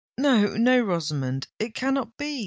"No—no, 0.17 0.79
Rosamond—it 0.81 1.75
cannot 1.75 2.17
be!" 2.17 2.39